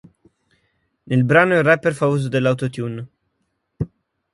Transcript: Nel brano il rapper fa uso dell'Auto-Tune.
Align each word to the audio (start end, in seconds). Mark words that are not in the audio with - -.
Nel 1.03 1.23
brano 1.23 1.53
il 1.53 1.61
rapper 1.63 1.93
fa 1.93 2.07
uso 2.07 2.27
dell'Auto-Tune. 2.27 3.07